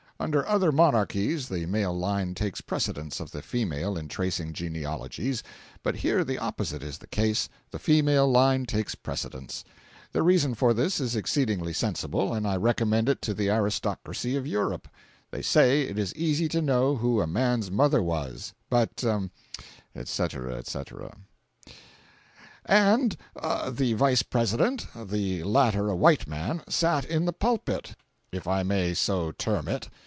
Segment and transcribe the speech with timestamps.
[0.21, 5.41] Under other monarchies the male line takes precedence of the female in tracing genealogies,
[5.81, 9.63] but here the opposite is the case—the female line takes precedence.
[10.11, 14.45] Their reason for this is exceedingly sensible, and I recommend it to the aristocracy of
[14.45, 14.87] Europe:
[15.31, 19.03] They say it is easy to know who a man's mother was, but,
[19.95, 21.17] etc., etc.]
[22.63, 23.17] and
[23.71, 27.95] the Vice President (the latter a white man,) sat in the pulpit,
[28.31, 29.89] if I may so term it.